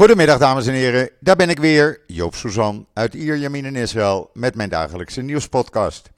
Goedemiddag 0.00 0.38
dames 0.38 0.66
en 0.66 0.74
heren, 0.74 1.10
daar 1.18 1.36
ben 1.36 1.48
ik 1.48 1.58
weer, 1.58 2.00
Joop 2.06 2.34
Suzan 2.34 2.86
uit 2.92 3.14
Ierjamin 3.14 3.64
in 3.64 3.76
Israël 3.76 4.30
met 4.32 4.54
mijn 4.54 4.68
dagelijkse 4.68 5.22
nieuwspodcast. 5.22 6.10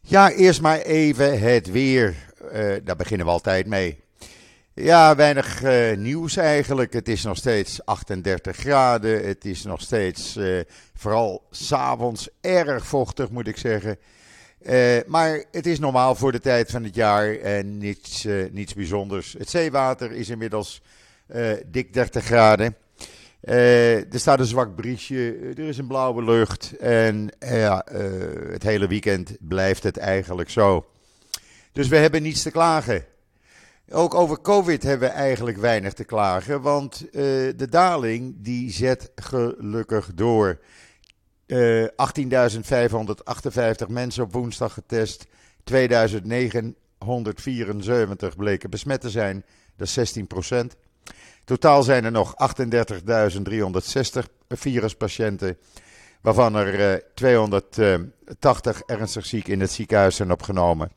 Ja, 0.00 0.30
eerst 0.30 0.60
maar 0.60 0.78
even 0.78 1.40
het 1.40 1.70
weer, 1.70 2.14
uh, 2.52 2.74
daar 2.84 2.96
beginnen 2.96 3.26
we 3.26 3.32
altijd 3.32 3.66
mee. 3.66 4.00
Ja, 4.74 5.16
weinig 5.16 5.62
uh, 5.62 5.96
nieuws 5.96 6.36
eigenlijk. 6.36 6.92
Het 6.92 7.08
is 7.08 7.22
nog 7.22 7.36
steeds 7.36 7.84
38 7.84 8.56
graden. 8.56 9.26
Het 9.26 9.44
is 9.44 9.62
nog 9.62 9.80
steeds, 9.80 10.36
uh, 10.36 10.60
vooral 10.94 11.46
s'avonds, 11.50 12.28
erg 12.40 12.86
vochtig 12.86 13.30
moet 13.30 13.46
ik 13.46 13.56
zeggen. 13.56 13.98
maar 15.06 15.44
het 15.50 15.66
is 15.66 15.78
normaal 15.78 16.14
voor 16.14 16.32
de 16.32 16.40
tijd 16.40 16.70
van 16.70 16.84
het 16.84 16.94
jaar 16.94 17.38
en 17.38 17.78
niets, 17.78 18.26
niets 18.50 18.74
bijzonders. 18.74 19.34
Het 19.38 19.50
zeewater 19.50 20.12
is 20.12 20.28
inmiddels 20.28 20.82
dik 21.66 21.92
30 21.92 22.24
graden. 22.24 22.76
Uh, 23.46 24.12
er 24.12 24.18
staat 24.18 24.38
een 24.38 24.46
zwak 24.46 24.74
briesje, 24.74 25.36
er 25.56 25.68
is 25.68 25.78
een 25.78 25.86
blauwe 25.86 26.24
lucht 26.24 26.76
en 26.76 27.28
uh, 27.38 27.60
ja, 27.60 27.86
het 28.50 28.62
hele 28.62 28.86
weekend 28.86 29.36
blijft 29.40 29.82
het 29.82 29.96
eigenlijk 29.96 30.50
zo. 30.50 30.86
Dus 31.72 31.88
we 31.88 31.96
hebben 31.96 32.22
niets 32.22 32.42
te 32.42 32.50
klagen. 32.50 33.04
Ook 33.90 34.14
over 34.14 34.40
COVID 34.40 34.82
hebben 34.82 35.08
we 35.08 35.14
eigenlijk 35.14 35.58
weinig 35.58 35.92
te 35.92 36.04
klagen, 36.04 36.60
want 36.60 37.06
de 37.12 37.66
daling 37.70 38.34
die 38.38 38.70
zet 38.70 39.10
gelukkig 39.14 40.10
door. 40.14 40.58
18.558 41.52 41.56
mensen 43.88 44.22
op 44.22 44.32
woensdag 44.32 44.72
getest, 44.72 45.26
2974 45.64 48.36
bleken 48.36 48.70
besmet 48.70 49.00
te 49.00 49.10
zijn, 49.10 49.44
dat 49.76 49.86
is 49.86 49.92
16 49.92 50.26
procent. 50.26 50.76
Totaal 51.46 51.82
zijn 51.82 52.04
er 52.04 52.10
nog 52.10 52.34
38.360 52.34 52.68
viruspatiënten, 54.48 55.58
waarvan 56.20 56.54
er 56.54 57.04
280 57.14 58.82
eh, 58.82 58.96
ernstig 58.96 59.26
ziek 59.26 59.48
in 59.48 59.60
het 59.60 59.70
ziekenhuis 59.70 60.16
zijn 60.16 60.32
opgenomen. 60.32 60.92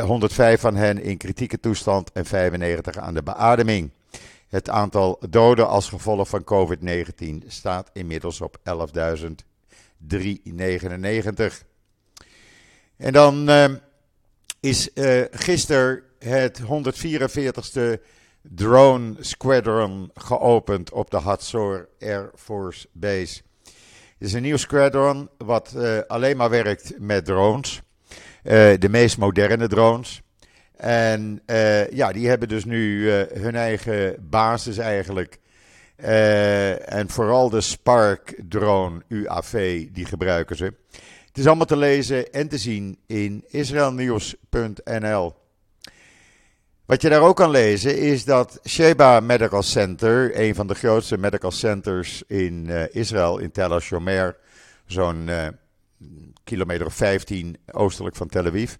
105 0.00 0.54
eh, 0.54 0.60
van 0.60 0.76
hen 0.76 1.02
in 1.02 1.16
kritieke 1.16 1.60
toestand 1.60 2.12
en 2.12 2.26
95 2.26 2.96
aan 2.96 3.14
de 3.14 3.22
beademing. 3.22 3.90
Het 4.48 4.68
aantal 4.68 5.20
doden 5.28 5.68
als 5.68 5.88
gevolg 5.88 6.28
van 6.28 6.44
COVID-19 6.44 7.46
staat 7.46 7.90
inmiddels 7.92 8.40
op 8.40 8.58
11.399. 8.58 8.64
En 12.96 13.12
dan 13.12 13.50
is 14.60 14.90
uh, 14.94 15.24
gisteren 15.30 16.02
het 16.18 16.60
144ste 16.62 18.00
Drone 18.42 19.14
Squadron 19.18 20.10
geopend 20.14 20.92
op 20.92 21.10
de 21.10 21.16
Hatzor 21.16 21.88
Air 22.00 22.30
Force 22.34 22.86
Base. 22.92 23.40
Het 24.18 24.28
is 24.28 24.32
een 24.32 24.42
nieuw 24.42 24.56
squadron 24.56 25.28
wat 25.38 25.74
uh, 25.76 25.98
alleen 26.06 26.36
maar 26.36 26.50
werkt 26.50 26.92
met 26.98 27.24
drones. 27.24 27.82
Uh, 28.44 28.52
de 28.78 28.88
meest 28.88 29.18
moderne 29.18 29.68
drones. 29.68 30.22
En 30.76 31.42
uh, 31.46 31.90
ja, 31.90 32.12
die 32.12 32.28
hebben 32.28 32.48
dus 32.48 32.64
nu 32.64 33.10
hun 33.10 33.54
eigen 33.54 34.16
basis 34.30 34.78
eigenlijk. 34.78 35.38
en 35.96 37.08
vooral 37.08 37.50
de 37.50 37.60
Spark 37.60 38.42
drone 38.48 39.02
UAV, 39.08 39.86
die 39.92 40.04
gebruiken 40.04 40.56
ze. 40.56 40.74
Het 41.26 41.38
is 41.38 41.46
allemaal 41.46 41.66
te 41.66 41.76
lezen 41.76 42.32
en 42.32 42.48
te 42.48 42.58
zien 42.58 42.98
in 43.06 43.44
israelnieuws.nl. 43.48 45.34
Wat 46.90 47.02
je 47.02 47.08
daar 47.08 47.22
ook 47.22 47.36
kan 47.36 47.50
lezen 47.50 47.98
is 47.98 48.24
dat 48.24 48.60
Sheba 48.68 49.20
Medical 49.20 49.62
Center, 49.62 50.40
een 50.40 50.54
van 50.54 50.66
de 50.66 50.74
grootste 50.74 51.18
medical 51.18 51.50
centers 51.50 52.22
in 52.26 52.66
uh, 52.68 52.94
Israël, 52.94 53.38
in 53.38 53.50
Tel 53.50 53.70
HaShomer, 53.70 54.36
zo'n 54.86 55.28
uh, 55.28 55.48
kilometer 56.44 56.86
of 56.86 56.94
15 56.94 57.56
oostelijk 57.72 58.16
van 58.16 58.28
Tel 58.28 58.46
Aviv, 58.46 58.74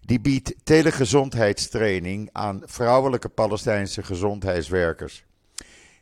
die 0.00 0.20
biedt 0.20 0.54
telegezondheidstraining 0.62 2.28
aan 2.32 2.62
vrouwelijke 2.64 3.28
Palestijnse 3.28 4.02
gezondheidswerkers. 4.02 5.24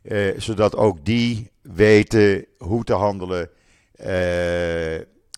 Uh, 0.03 0.39
zodat 0.41 0.77
ook 0.77 1.05
die 1.05 1.50
weten 1.62 2.47
hoe 2.59 2.84
te 2.84 2.95
handelen 2.95 3.50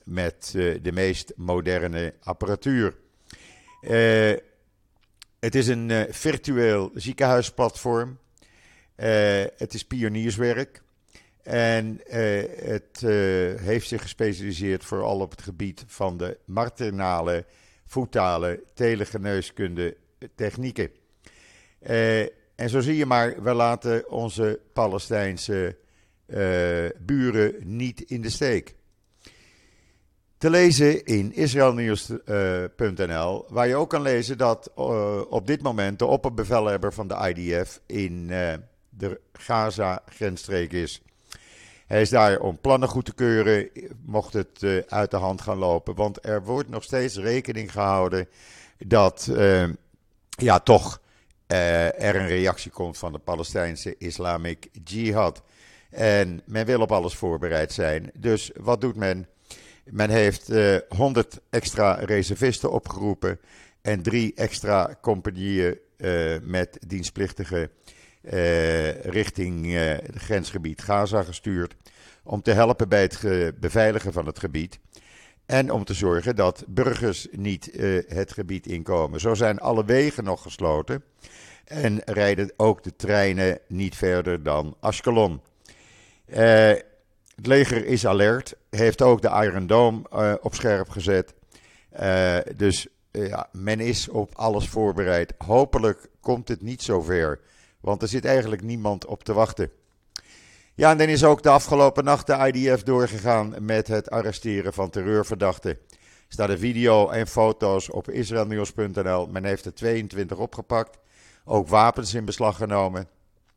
met 0.05 0.51
de 0.83 0.93
meest 0.93 1.33
moderne 1.37 2.15
apparatuur. 2.23 2.95
Het 5.43 5.55
is 5.55 5.69
een 5.69 5.89
uh, 5.89 6.03
virtueel 6.09 6.91
ziekenhuisplatform. 6.95 8.19
Uh, 8.97 9.07
het 9.57 9.75
is 9.75 9.85
pionierswerk. 9.85 10.83
En 11.43 12.01
uh, 12.07 12.43
het 12.57 13.01
heeft 13.61 13.89
zich 13.89 14.03
gespecialiseerd 14.03 14.85
vooral 14.85 15.21
op 15.21 15.31
het 15.31 15.43
gebied 15.43 15.85
van 15.87 16.17
de 16.17 16.39
maternale, 16.45 17.45
voetale, 17.87 18.63
telegeneeskunde 18.75 19.97
technieken. 20.35 20.91
en 22.55 22.69
zo 22.69 22.81
zie 22.81 22.97
je 22.97 23.07
maar, 23.07 23.43
we 23.43 23.53
laten 23.53 24.11
onze 24.11 24.61
Palestijnse 24.73 25.77
buren 26.99 27.55
niet 27.77 28.01
in 28.01 28.21
de 28.21 28.31
steek 28.31 28.75
te 30.43 30.51
lezen 30.51 31.05
in 31.05 31.35
israelnieuws.nl, 31.35 33.45
waar 33.49 33.69
je 33.69 33.77
ook 33.77 33.91
kan 33.91 34.03
lezen 34.03 34.39
dat 34.39 34.71
uh, 34.79 35.21
op 35.29 35.47
dit 35.47 35.63
moment 35.63 35.99
de 35.99 36.07
opperbevelhebber 36.07 36.93
van 36.93 37.09
de 37.09 37.33
IDF 37.35 37.81
in 37.87 38.29
uh, 38.31 38.53
de 38.89 39.21
Gaza-grensstreek 39.33 40.73
is. 40.73 41.03
Hij 41.87 42.01
is 42.01 42.11
daar 42.11 42.41
om 42.41 42.59
plannen 42.61 42.89
goed 42.89 43.05
te 43.05 43.15
keuren, 43.15 43.71
mocht 44.05 44.33
het 44.33 44.85
uit 44.89 45.11
de 45.11 45.17
hand 45.17 45.41
gaan 45.41 45.59
lopen, 45.59 45.95
want 45.95 46.27
er 46.27 46.45
wordt 46.45 46.69
nog 46.69 46.83
steeds 46.83 47.17
rekening 47.17 47.73
gehouden 47.73 48.29
dat 48.79 49.31
ja, 50.29 50.59
toch 50.59 51.01
er 51.47 52.17
een 52.17 52.29
reactie 52.29 52.71
komt 52.71 52.99
van 52.99 53.13
de 53.13 53.19
Palestijnse 53.19 53.95
Islamic 53.99 54.69
Jihad. 54.85 55.43
En 55.91 56.43
men 56.47 56.67
wil 56.67 56.81
op 56.81 56.93
alles 56.93 57.15
voorbereid 57.15 57.73
zijn. 57.73 58.11
Dus 58.15 58.51
wat 58.55 58.81
doet 58.81 58.97
men? 58.97 59.27
Men 59.85 60.11
heeft 60.11 60.51
uh, 60.51 60.75
eh, 60.75 60.83
100 60.89 61.41
extra 61.51 61.95
reservisten 61.95 62.71
opgeroepen 62.71 63.41
en 63.83 64.03
drie 64.03 64.35
extra 64.35 64.97
compagnieën 65.01 65.79
uh, 65.97 66.35
met 66.43 66.79
dienstplichtigen 66.87 67.71
uh, 68.23 68.91
richting 69.01 69.73
het 69.75 70.17
grensgebied 70.17 70.83
Gaza 70.83 71.23
gestuurd. 71.23 71.75
Om 72.25 72.43
te 72.43 72.51
helpen 72.51 72.89
bij 72.89 73.03
het 73.03 73.61
beveiligen 73.61 74.13
van 74.13 74.27
het 74.27 74.39
gebied. 74.39 74.79
En 75.47 75.71
om 75.71 75.85
te 75.85 75.95
zorgen 75.95 76.37
dat 76.37 76.65
burgers 76.69 77.29
niet 77.31 77.71
het 78.07 78.33
gebied 78.33 78.67
inkomen. 78.67 79.21
Zo 79.21 79.35
zijn 79.35 79.59
alle 79.59 79.85
wegen 79.85 80.25
nog 80.25 80.43
gesloten. 80.43 81.05
En 81.65 82.01
rijden 82.05 82.53
ook 82.57 82.83
de 82.83 82.97
treinen 82.97 83.59
niet 83.69 83.97
verder 83.97 84.43
dan 84.43 84.77
Ashkelon. 84.81 85.41
Het 87.43 87.51
leger 87.51 87.87
is 87.87 88.07
alert, 88.07 88.55
heeft 88.71 89.03
ook 89.03 89.23
de 89.23 89.29
Iron 89.29 89.67
Dome 89.67 90.03
uh, 90.13 90.35
op 90.41 90.55
scherp 90.55 90.89
gezet. 90.89 91.35
Uh, 92.01 92.37
dus 92.57 92.87
uh, 93.13 93.29
ja, 93.29 93.49
men 93.53 93.81
is 93.81 94.09
op 94.09 94.35
alles 94.35 94.69
voorbereid. 94.69 95.35
Hopelijk 95.39 96.09
komt 96.21 96.49
het 96.49 96.63
niet 96.63 96.83
zover, 96.83 97.41
want 97.81 98.03
er 98.03 98.09
zit 98.09 98.25
eigenlijk 98.25 98.63
niemand 98.63 99.07
op 99.07 99.25
te 99.25 99.33
wachten. 99.33 99.71
Ja, 100.75 100.91
en 100.91 100.99
dan 100.99 101.09
is 101.09 101.25
ook 101.25 101.43
de 101.43 101.49
afgelopen 101.49 102.05
nacht 102.05 102.27
de 102.27 102.53
IDF 102.53 102.83
doorgegaan 102.83 103.55
met 103.61 103.89
het 103.89 104.11
arresteren 104.11 104.73
van 104.73 104.91
terreurverdachten. 104.91 105.71
Er 105.71 105.99
staat 106.29 106.49
een 106.49 106.59
video 106.59 107.09
en 107.09 107.27
foto's 107.27 107.91
op 107.91 108.11
israelnieuws.nl. 108.11 109.27
Men 109.27 109.45
heeft 109.45 109.65
er 109.65 109.75
22 109.75 110.39
opgepakt, 110.39 110.99
ook 111.45 111.69
wapens 111.69 112.15
in 112.15 112.25
beslag 112.25 112.57
genomen. 112.57 113.09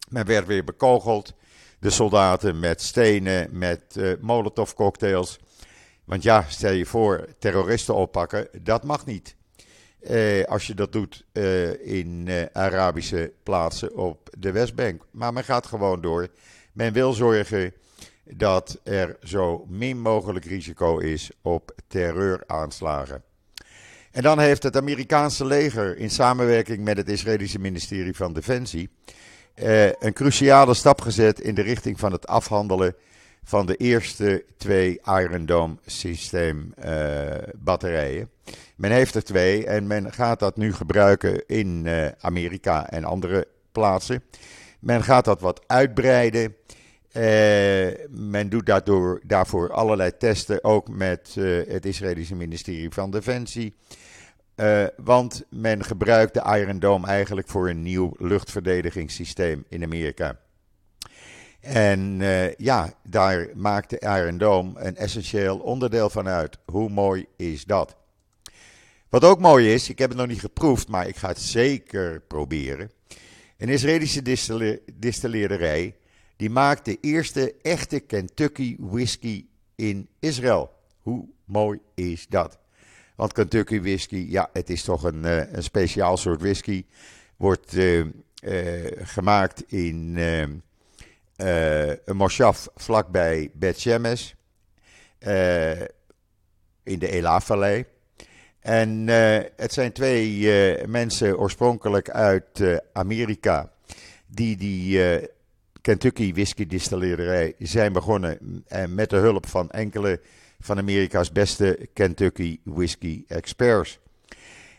Men 0.10 0.26
werd 0.26 0.48
weer 0.48 0.64
bekogeld 0.64 1.34
de 1.86 1.92
soldaten 1.92 2.60
met 2.60 2.82
stenen, 2.82 3.50
met 3.52 3.82
uh, 3.98 4.14
molotovcocktails. 4.22 5.40
Want 6.06 6.24
ja, 6.24 6.46
stel 6.48 6.72
je 6.72 6.86
voor, 6.86 7.28
terroristen 7.40 7.96
oppakken, 7.96 8.48
dat 8.62 8.84
mag 8.84 9.06
niet. 9.06 9.36
Eh, 10.02 10.44
als 10.44 10.68
je 10.68 10.74
dat 10.74 10.92
doet 10.92 11.26
uh, 11.34 11.88
in 11.88 12.30
Arabische 12.54 13.32
plaatsen 13.44 13.96
op 13.96 14.30
de 14.38 14.52
Westbank. 14.52 15.02
Maar 15.12 15.34
men 15.34 15.44
gaat 15.44 15.66
gewoon 15.66 16.02
door. 16.02 16.28
Men 16.74 16.94
wil 16.94 17.14
zorgen 17.14 17.74
dat 18.24 18.80
er 18.84 19.18
zo 19.24 19.66
min 19.68 20.02
mogelijk 20.02 20.46
risico 20.46 20.98
is 20.98 21.32
op 21.42 21.76
terreuraanslagen. 21.88 23.24
En 24.12 24.24
dan 24.24 24.40
heeft 24.40 24.64
het 24.64 24.78
Amerikaanse 24.78 25.46
leger 25.46 25.98
in 25.98 26.10
samenwerking 26.10 26.84
met 26.84 26.98
het 26.98 27.10
Israëlische 27.10 27.60
ministerie 27.60 28.16
van 28.16 28.34
Defensie 28.34 28.90
uh, 29.56 29.86
een 29.86 30.14
cruciale 30.14 30.74
stap 30.74 31.02
gezet 31.02 31.40
in 31.40 31.56
de 31.56 31.62
richting 31.62 32.00
van 32.00 32.12
het 32.12 32.28
afhandelen 32.28 32.96
van 33.44 33.66
de 33.66 33.76
eerste 33.76 34.46
twee 34.58 35.02
Iron 35.06 35.46
Dome 35.46 35.76
systeem 35.86 36.74
uh, 36.86 37.26
batterijen. 37.56 38.30
Men 38.76 38.92
heeft 38.92 39.16
er 39.16 39.24
twee 39.24 39.66
en 39.66 39.88
men 39.88 40.14
gaat 40.14 40.40
dat 40.40 40.58
nu 40.58 40.74
gebruiken 40.74 41.48
in 41.48 41.86
uh, 41.86 42.08
Amerika 42.20 42.90
en 42.90 43.04
andere 43.04 43.48
plaatsen. 43.72 44.24
men 44.80 45.04
gaat 45.04 45.26
dat 45.26 45.42
wat 45.42 45.62
uitbreiden. 45.68 46.56
men 48.10 48.50
doet 48.50 48.66
daardoor, 48.66 49.22
daarvoor 49.24 49.72
allerlei 49.72 50.18
testen, 50.18 50.64
ook 50.64 50.90
met 50.90 51.36
het 51.68 51.86
Israëlische 51.86 52.36
ministerie 52.36 52.90
van 52.92 53.12
Defensie. 53.12 53.74
Want 54.96 55.44
men 55.50 55.84
gebruikt 55.84 56.34
de 56.34 56.58
Iron 56.60 56.80
Dome 56.80 57.08
eigenlijk 57.08 57.48
voor 57.48 57.70
een 57.70 57.82
nieuw 57.82 58.14
luchtverdedigingssysteem 58.18 59.66
in 59.70 59.84
Amerika. 59.84 60.40
En 61.66 62.20
uh, 62.20 62.54
ja, 62.54 62.94
daar 63.04 63.50
maakt 63.54 63.90
de 63.90 64.00
Iron 64.00 64.38
Dome 64.38 64.80
een 64.80 64.96
essentieel 64.96 65.58
onderdeel 65.58 66.10
van 66.10 66.28
uit. 66.28 66.58
Hoe 66.66 66.90
mooi 66.90 67.26
is 67.38 67.66
dat? 67.66 67.96
Wat 69.10 69.24
ook 69.24 69.40
mooi 69.40 69.74
is, 69.74 69.90
ik 69.90 69.98
heb 69.98 70.10
het 70.10 70.18
nog 70.18 70.28
niet 70.28 70.40
geproefd, 70.40 70.88
maar 70.88 71.08
ik 71.08 71.16
ga 71.16 71.28
het 71.28 71.40
zeker 71.40 72.22
proberen. 72.22 72.92
Een 73.58 73.70
Israëlische 73.70 74.22
distilleerderij 74.96 75.96
die 76.36 76.50
maakt 76.50 76.86
de 76.86 76.98
eerste 77.02 77.56
echte 77.62 78.00
Kentucky 78.00 78.76
whisky 78.80 79.46
in 79.76 80.10
Israël. 80.20 80.72
Hoe 81.02 81.28
mooi 81.46 81.80
is 81.94 82.28
dat? 82.28 82.60
Want 83.16 83.34
Kentucky 83.34 83.82
whisky, 83.82 84.26
ja, 84.30 84.50
het 84.54 84.70
is 84.70 84.84
toch 84.84 85.04
een, 85.04 85.24
uh, 85.26 85.54
een 85.54 85.64
speciaal 85.64 86.18
soort 86.18 86.42
whisky. 86.42 86.86
Wordt 87.38 87.74
uh, 87.76 88.06
gemaakt 89.02 89.72
in 89.72 90.18
een 91.36 92.16
moshav 92.16 92.66
vlakbij 92.76 93.50
Bet 93.54 93.80
Shemesh. 93.80 94.32
In 96.84 97.00
de 97.00 97.08
Ela-vallei. 97.08 97.86
En 98.60 99.08
het 99.56 99.74
zijn 99.74 99.92
twee 99.92 100.48
mensen 100.88 101.38
oorspronkelijk 101.38 102.10
uit 102.10 102.82
Amerika. 102.94 103.72
die 104.28 104.58
die 104.58 105.00
Kentucky 105.82 106.34
whisky 106.34 106.68
distillerij 106.68 107.54
zijn 107.60 107.94
begonnen. 107.94 108.64
En 108.68 108.94
met 108.96 109.10
de 109.10 109.18
hulp 109.18 109.48
van 109.48 109.70
enkele 109.70 110.20
van 110.66 110.78
Amerika's 110.78 111.32
beste 111.32 111.90
Kentucky 111.94 112.60
whisky 112.64 113.24
experts. 113.28 114.00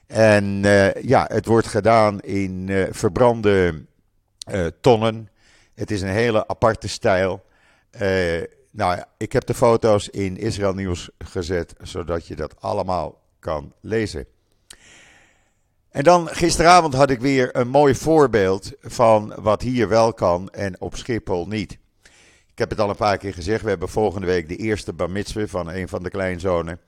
En 0.07 0.61
ja, 1.03 1.27
het 1.29 1.47
wordt 1.47 1.67
gedaan 1.67 2.21
in 2.21 2.71
verbrande 2.91 3.85
tonnen. 4.81 5.29
Het 5.75 5.91
is 5.91 6.03
een 6.03 6.09
hele 6.09 6.49
aparte 6.49 6.89
stijl. 6.89 7.45
Uh, 8.01 8.43
nou, 8.71 9.03
ik 9.17 9.33
heb 9.33 9.47
de 9.47 9.55
foto's 9.55 10.09
in 10.09 10.37
Israël 10.37 10.75
Nieuws 10.75 11.11
gezet, 11.19 11.75
zodat 11.83 12.27
je 12.27 12.37
dat 12.37 12.61
allemaal 12.61 13.23
kan 13.39 13.73
lezen. 13.81 14.27
En 15.91 16.03
dan 16.03 16.29
gisteravond 16.29 16.95
had 16.95 17.11
ik 17.11 17.21
weer 17.21 17.57
een 17.57 17.69
mooi 17.69 17.95
voorbeeld 17.95 18.73
van 18.81 19.35
wat 19.37 19.63
hier 19.63 19.89
wel 19.89 20.15
kan 20.15 20.51
en 20.51 20.81
op 20.81 20.97
Schiphol 20.97 21.47
niet. 21.47 21.79
Ik 22.57 22.63
heb 22.63 22.71
het 22.71 22.81
al 22.81 22.91
een 22.91 22.97
paar 22.97 23.19
keer 23.19 23.35
gezegd, 23.35 23.63
we 23.63 23.69
hebben 23.69 23.89
volgende 23.89 24.27
week 24.27 24.49
de 24.49 24.57
eerste 24.57 24.93
bar 24.93 25.11
van 25.47 25.71
een 25.71 25.89
van 25.89 26.03
de 26.03 26.11
kleinzonen. 26.11 26.81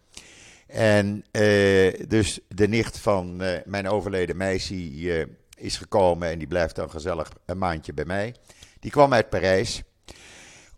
En 0.66 1.24
uh, 1.32 1.92
dus 2.08 2.40
de 2.48 2.68
nicht 2.68 2.98
van 2.98 3.42
uh, 3.42 3.50
mijn 3.64 3.88
overleden 3.88 4.36
meisje 4.36 5.28
is 5.56 5.76
gekomen 5.76 6.28
en 6.28 6.38
die 6.38 6.46
blijft 6.46 6.74
dan 6.74 6.90
gezellig 6.90 7.32
een 7.46 7.58
maandje 7.58 7.92
bij 7.92 8.04
mij. 8.04 8.34
Die 8.80 8.90
kwam 8.90 9.12
uit 9.12 9.28
Parijs. 9.28 9.82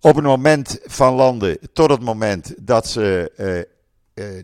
Op 0.01 0.15
het 0.15 0.25
moment 0.25 0.81
van 0.85 1.15
landen 1.15 1.59
tot 1.73 1.91
het 1.91 2.01
moment 2.01 2.55
dat 2.67 2.89
ze 2.89 3.33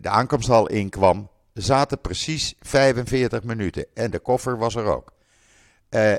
de 0.01 0.09
aankomsthal 0.09 0.67
inkwam, 0.67 1.29
zaten 1.53 2.01
precies 2.01 2.55
45 2.59 3.43
minuten. 3.43 3.85
En 3.93 4.11
de 4.11 4.19
koffer 4.19 4.57
was 4.57 4.75
er 4.75 4.85
ook. 4.85 5.13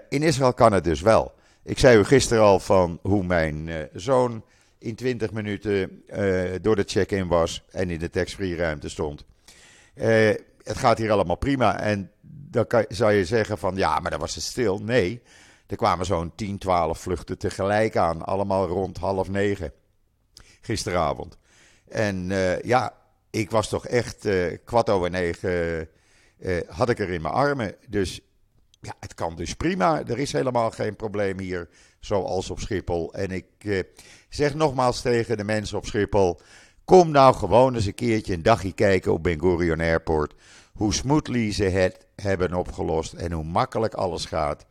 In 0.09 0.23
Israël 0.23 0.55
kan 0.55 0.73
het 0.73 0.85
dus 0.85 1.01
wel. 1.01 1.37
Ik 1.69 1.79
zei 1.79 1.99
u 1.99 2.05
gisteren 2.05 2.43
al 2.43 2.59
van 2.59 2.99
hoe 3.03 3.25
mijn 3.25 3.89
zoon 3.93 4.45
in 4.79 4.95
20 4.95 5.33
minuten 5.33 6.03
door 6.63 6.77
de 6.77 6.85
check-in 6.87 7.27
was 7.27 7.65
en 7.71 7.91
in 7.91 7.99
de 7.99 8.11
tax-free 8.11 8.57
ruimte 8.57 8.89
stond. 8.89 9.25
het 9.95 10.77
gaat 10.77 10.99
hier 10.99 11.11
allemaal 11.11 11.37
prima. 11.37 11.81
En 11.81 12.11
dan 12.51 12.67
kan, 12.67 12.85
zou 12.89 13.13
je 13.13 13.25
zeggen 13.25 13.59
van 13.59 13.77
ja, 13.77 13.99
maar 13.99 14.11
dan 14.11 14.21
was 14.21 14.35
het 14.35 14.45
stil. 14.45 14.79
Nee, 14.79 15.23
er 15.67 15.77
kwamen 15.77 16.07
zo'n 16.07 16.33
10, 16.35 16.59
12 16.59 16.99
vluchten 16.99 17.39
tegelijk 17.39 17.97
aan. 17.97 18.23
Allemaal 18.23 18.67
rond 18.67 18.99
half 18.99 19.29
negen 19.29 19.73
gisteravond. 20.61 21.39
En 21.89 22.29
ja, 22.63 22.95
ik 23.31 23.51
was 23.51 23.69
toch 23.69 23.87
echt 23.87 24.29
kwart 24.65 24.91
over 24.91 25.11
negen. 25.11 25.89
Had 26.67 26.89
ik 26.89 26.99
er 26.99 27.11
in 27.11 27.23
mijn 27.23 27.35
armen. 27.35 27.75
Dus 27.89 28.21
ja, 28.81 28.95
het 29.01 29.15
kan 29.15 29.37
dus 29.37 29.55
prima. 29.55 30.03
Er 30.07 30.19
is 30.19 30.33
helemaal 30.33 30.71
geen 30.71 30.97
probleem 30.97 31.39
hier, 31.39 31.69
zoals 32.01 32.51
op 32.51 32.61
Schiphol. 32.61 33.15
En 33.15 33.31
ik 33.31 33.85
zeg 34.29 34.55
nogmaals 34.55 35.01
tegen 35.01 35.37
de 35.37 35.45
mensen 35.45 35.79
op 35.79 35.87
Schiphol: 35.87 36.41
kom 36.85 37.11
nou 37.11 37.35
gewoon 37.35 37.75
eens 37.75 37.87
een 37.87 37.95
keertje 37.95 38.35
een 38.35 38.43
dagje 38.43 38.73
kijken 38.73 39.13
op 39.13 39.23
Ben 39.23 39.41
Gurion 39.41 39.81
Airport. 39.81 40.35
Hoe 40.73 40.95
smoothly 40.95 41.53
ze 41.53 41.65
het 41.65 42.07
hebben 42.17 42.55
opgelost 42.55 43.13
en 43.13 43.33
hoe 43.33 43.45
makkelijk 43.45 43.95
alles 43.95 44.25
gaat. 44.25 44.67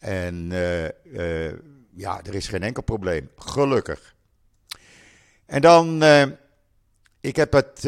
En 0.00 0.50
uh, 0.50 0.84
uh, 0.84 1.52
ja, 1.94 2.22
er 2.24 2.34
is 2.34 2.48
geen 2.48 2.62
enkel 2.62 2.82
probleem. 2.82 3.30
Gelukkig. 3.36 4.14
En 5.46 5.60
dan, 5.60 6.02
uh, 6.02 6.22
ik 7.20 7.36
heb 7.36 7.52
het 7.52 7.80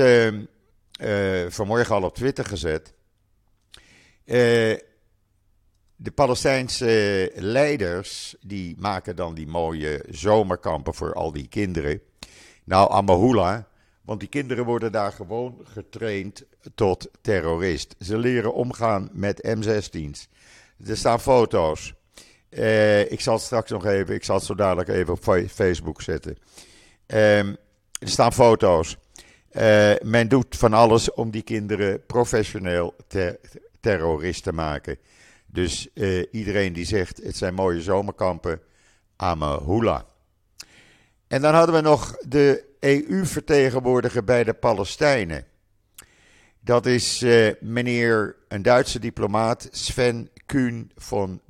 vanmorgen 1.54 1.94
al 1.94 2.02
op 2.02 2.14
Twitter 2.14 2.44
gezet. 2.44 2.92
De 6.02 6.10
Palestijnse 6.10 7.32
leiders, 7.34 8.34
die 8.40 8.76
maken 8.78 9.16
dan 9.16 9.34
die 9.34 9.46
mooie 9.46 10.04
zomerkampen 10.10 10.94
voor 10.94 11.14
al 11.14 11.32
die 11.32 11.48
kinderen. 11.48 12.00
Nou, 12.64 12.90
Amahula, 12.90 13.68
want 14.02 14.20
die 14.20 14.28
kinderen 14.28 14.64
worden 14.64 14.92
daar 14.92 15.12
gewoon 15.12 15.56
getraind 15.64 16.44
tot 16.74 17.08
terrorist. 17.20 17.94
Ze 17.98 18.18
leren 18.18 18.54
omgaan 18.54 19.10
met 19.12 19.46
M16's. 19.46 20.28
Er 20.86 20.96
staan 20.96 21.20
foto's. 21.20 21.94
Uh, 22.50 23.10
ik 23.10 23.20
zal 23.20 23.34
het 23.34 23.42
straks 23.42 23.70
nog 23.70 23.86
even, 23.86 24.14
ik 24.14 24.24
zal 24.24 24.36
het 24.36 24.44
zo 24.44 24.54
dadelijk 24.54 24.88
even 24.88 25.12
op 25.12 25.48
Facebook 25.48 26.02
zetten. 26.02 26.36
Um, 27.06 27.56
er 27.98 28.08
staan 28.08 28.32
foto's. 28.32 28.96
Uh, 29.52 29.92
men 30.02 30.28
doet 30.28 30.56
van 30.56 30.72
alles 30.72 31.12
om 31.12 31.30
die 31.30 31.42
kinderen 31.42 32.06
professioneel 32.06 32.94
ter 33.06 33.38
terrorist 33.80 34.42
te 34.42 34.52
maken. 34.52 34.98
Dus 35.52 35.88
uh, 35.94 36.24
iedereen 36.30 36.72
die 36.72 36.84
zegt 36.84 37.22
het 37.22 37.36
zijn 37.36 37.54
mooie 37.54 37.82
zomerkampen, 37.82 38.60
Amahula. 39.16 40.06
En 41.28 41.40
dan 41.42 41.54
hadden 41.54 41.74
we 41.74 41.80
nog 41.80 42.16
de 42.16 42.64
EU-vertegenwoordiger 42.80 44.24
bij 44.24 44.44
de 44.44 44.54
Palestijnen. 44.54 45.44
Dat 46.60 46.86
is 46.86 47.24
meneer, 47.60 48.36
een 48.48 48.62
Duitse 48.62 48.98
diplomaat, 48.98 49.68
Sven 49.70 50.30
Kuhn 50.46 50.90
van 50.96 51.40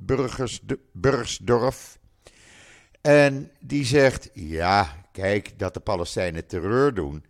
Burgsdorf. 0.91 1.99
En 3.01 3.51
die 3.59 3.85
zegt: 3.85 4.29
Ja, 4.33 5.05
kijk, 5.11 5.59
dat 5.59 5.73
de 5.73 5.79
Palestijnen 5.79 6.47
terreur 6.47 6.93
doen, 6.93 7.25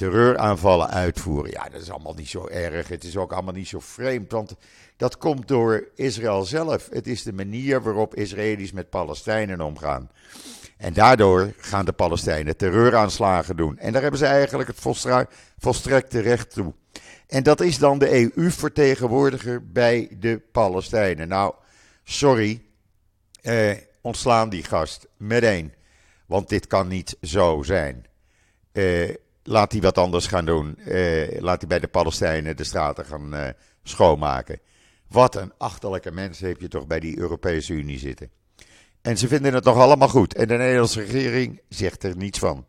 terreuraanvallen 0.00 0.90
uitvoeren. 0.90 1.50
Ja, 1.50 1.68
dat 1.68 1.80
is 1.80 1.90
allemaal 1.90 2.14
niet 2.14 2.28
zo 2.28 2.46
erg. 2.46 2.88
Het 2.88 3.04
is 3.04 3.16
ook 3.16 3.32
allemaal 3.32 3.54
niet 3.54 3.68
zo 3.68 3.78
vreemd, 3.80 4.32
want 4.32 4.54
dat 4.96 5.18
komt 5.18 5.48
door 5.48 5.88
Israël 5.94 6.44
zelf. 6.44 6.88
Het 6.90 7.06
is 7.06 7.22
de 7.22 7.32
manier 7.32 7.82
waarop 7.82 8.14
Israëli's 8.14 8.72
met 8.72 8.90
Palestijnen 8.90 9.60
omgaan. 9.60 10.10
En 10.76 10.92
daardoor 10.92 11.52
gaan 11.56 11.84
de 11.84 11.92
Palestijnen 11.92 12.56
terreuraanslagen 12.56 13.56
doen. 13.56 13.78
En 13.78 13.92
daar 13.92 14.02
hebben 14.02 14.20
ze 14.20 14.26
eigenlijk 14.26 14.68
het 14.68 14.80
volstrekte 15.58 16.20
recht 16.20 16.50
toe. 16.50 16.74
En 17.26 17.42
dat 17.42 17.60
is 17.60 17.78
dan 17.78 17.98
de 17.98 18.12
EU-vertegenwoordiger 18.12 19.70
bij 19.70 20.16
de 20.18 20.42
Palestijnen. 20.52 21.28
Nou, 21.28 21.54
sorry, 22.04 22.62
eh, 23.42 23.76
ontslaan 24.00 24.48
die 24.48 24.64
gast 24.64 25.08
meteen. 25.16 25.72
Want 26.26 26.48
dit 26.48 26.66
kan 26.66 26.88
niet 26.88 27.16
zo 27.22 27.62
zijn. 27.62 28.06
Eh, 28.72 29.14
laat 29.42 29.72
hij 29.72 29.80
wat 29.80 29.98
anders 29.98 30.26
gaan 30.26 30.44
doen. 30.44 30.76
Eh, 30.76 31.40
laat 31.40 31.60
hij 31.60 31.68
bij 31.68 31.80
de 31.80 31.88
Palestijnen 31.88 32.56
de 32.56 32.64
straten 32.64 33.04
gaan 33.04 33.34
eh, 33.34 33.48
schoonmaken. 33.82 34.60
Wat 35.08 35.36
een 35.36 35.52
achterlijke 35.58 36.10
mensen 36.10 36.48
heb 36.48 36.60
je 36.60 36.68
toch 36.68 36.86
bij 36.86 37.00
die 37.00 37.18
Europese 37.18 37.72
Unie 37.72 37.98
zitten. 37.98 38.30
En 39.02 39.18
ze 39.18 39.28
vinden 39.28 39.54
het 39.54 39.62
toch 39.62 39.76
allemaal 39.76 40.08
goed. 40.08 40.34
En 40.34 40.48
de 40.48 40.56
Nederlandse 40.56 41.02
regering 41.02 41.60
zegt 41.68 42.02
er 42.02 42.16
niets 42.16 42.38
van. 42.38 42.66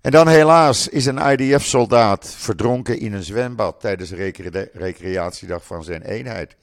En 0.00 0.10
dan 0.10 0.28
helaas 0.28 0.88
is 0.88 1.06
een 1.06 1.18
IDF-soldaat 1.18 2.34
verdronken 2.34 2.98
in 2.98 3.12
een 3.12 3.22
zwembad 3.22 3.80
tijdens 3.80 4.10
de 4.10 4.70
recreatiedag 4.72 5.66
van 5.66 5.84
zijn 5.84 6.02
eenheid. 6.02 6.56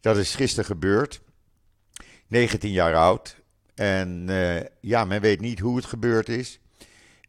Dat 0.00 0.16
is 0.16 0.34
gisteren 0.34 0.64
gebeurd. 0.64 1.20
19 2.26 2.70
jaar 2.70 2.94
oud. 2.94 3.42
En 3.74 4.26
uh, 4.28 4.60
ja, 4.80 5.04
men 5.04 5.20
weet 5.20 5.40
niet 5.40 5.58
hoe 5.58 5.76
het 5.76 5.84
gebeurd 5.84 6.28
is. 6.28 6.60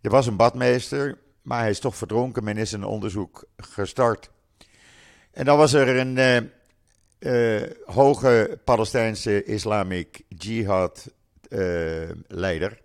Er 0.06 0.12
was 0.12 0.28
een 0.28 0.36
badmeester, 0.36 1.18
maar 1.42 1.60
hij 1.60 1.70
is 1.70 1.80
toch 1.80 1.96
verdronken. 1.96 2.44
Men 2.44 2.58
is 2.58 2.72
een 2.72 2.84
onderzoek 2.84 3.46
gestart. 3.58 4.30
En 5.32 5.46
dan 5.46 5.58
was 5.58 5.74
er 5.74 5.98
een, 5.98 6.50
uh, 7.20 7.62
hoge 7.86 8.60
Palestijnse 8.64 9.44
Islamic 9.44 10.22
Jihad 10.28 11.12
leider. 12.28 12.82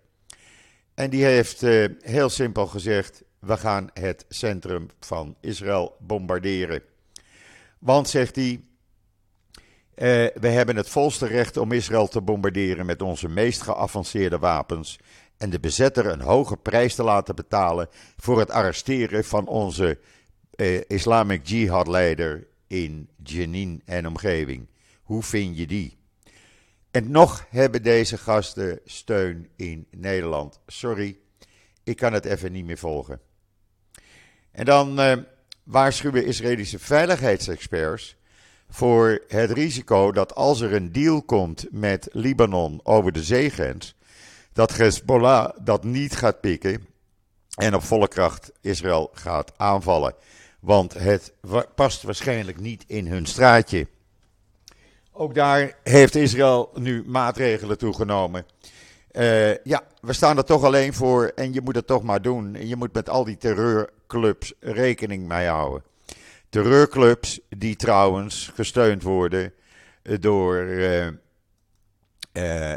En 0.93 1.09
die 1.09 1.23
heeft 1.23 1.61
heel 2.01 2.29
simpel 2.29 2.67
gezegd: 2.67 3.23
we 3.39 3.57
gaan 3.57 3.89
het 3.93 4.25
centrum 4.29 4.87
van 4.99 5.35
Israël 5.39 5.95
bombarderen. 5.99 6.81
Want, 7.79 8.09
zegt 8.09 8.35
hij, 8.35 8.61
we 10.33 10.47
hebben 10.47 10.75
het 10.75 10.89
volste 10.89 11.27
recht 11.27 11.57
om 11.57 11.71
Israël 11.71 12.07
te 12.07 12.21
bombarderen 12.21 12.85
met 12.85 13.01
onze 13.01 13.27
meest 13.27 13.61
geavanceerde 13.61 14.37
wapens 14.37 14.99
en 15.41 15.49
de 15.49 15.59
bezetter 15.59 16.05
een 16.05 16.21
hoge 16.21 16.57
prijs 16.57 16.95
te 16.95 17.03
laten 17.03 17.35
betalen 17.35 17.87
voor 18.17 18.39
het 18.39 18.51
arresteren 18.51 19.23
van 19.23 19.47
onze 19.47 19.99
eh, 20.55 20.81
Islamic 20.87 21.47
Jihad-leider 21.47 22.47
in 22.67 23.09
Jenin 23.23 23.81
en 23.85 24.07
omgeving. 24.07 24.67
Hoe 25.03 25.23
vind 25.23 25.57
je 25.57 25.67
die? 25.67 25.97
En 26.91 27.11
nog 27.11 27.45
hebben 27.49 27.83
deze 27.83 28.17
gasten 28.17 28.79
steun 28.85 29.49
in 29.55 29.87
Nederland. 29.91 30.59
Sorry, 30.67 31.17
ik 31.83 31.95
kan 31.95 32.13
het 32.13 32.25
even 32.25 32.51
niet 32.51 32.65
meer 32.65 32.77
volgen. 32.77 33.19
En 34.51 34.65
dan 34.65 34.99
eh, 34.99 35.17
waarschuwen 35.63 36.25
Israëlische 36.25 36.79
veiligheidsexperts 36.79 38.15
voor 38.69 39.23
het 39.27 39.51
risico 39.51 40.11
dat 40.11 40.35
als 40.35 40.61
er 40.61 40.73
een 40.73 40.91
deal 40.91 41.23
komt 41.23 41.65
met 41.71 42.07
Libanon 42.11 42.79
over 42.83 43.11
de 43.11 43.23
zeegrens, 43.23 43.95
dat 44.53 44.77
Hezbollah 44.77 45.49
dat 45.61 45.83
niet 45.83 46.15
gaat 46.15 46.39
pikken 46.41 46.85
en 47.55 47.75
op 47.75 47.83
volle 47.83 48.07
kracht 48.07 48.51
Israël 48.61 49.09
gaat 49.13 49.53
aanvallen. 49.57 50.15
Want 50.59 50.93
het 50.93 51.33
past 51.75 52.03
waarschijnlijk 52.03 52.59
niet 52.59 52.83
in 52.87 53.07
hun 53.07 53.25
straatje. 53.25 53.87
Ook 55.11 55.35
daar 55.35 55.77
heeft 55.83 56.15
Israël 56.15 56.71
nu 56.73 57.03
maatregelen 57.05 57.77
toegenomen. 57.77 58.45
Uh, 59.11 59.57
ja, 59.63 59.83
we 60.01 60.13
staan 60.13 60.37
er 60.37 60.45
toch 60.45 60.63
alleen 60.63 60.93
voor 60.93 61.31
en 61.35 61.53
je 61.53 61.61
moet 61.61 61.75
het 61.75 61.87
toch 61.87 62.03
maar 62.03 62.21
doen. 62.21 62.55
En 62.55 62.67
je 62.67 62.75
moet 62.75 62.93
met 62.93 63.09
al 63.09 63.23
die 63.23 63.37
terreurclubs 63.37 64.53
rekening 64.59 65.27
mee 65.27 65.47
houden. 65.47 65.83
Terreurclubs 66.49 67.39
die 67.49 67.75
trouwens 67.75 68.51
gesteund 68.55 69.03
worden 69.03 69.53
door 70.03 70.55
uh, 70.57 71.07
uh, 72.33 72.73